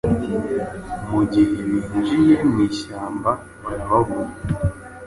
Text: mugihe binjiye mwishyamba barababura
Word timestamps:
mugihe 1.09 1.57
binjiye 1.67 2.35
mwishyamba 2.51 3.31
barababura 3.63 4.33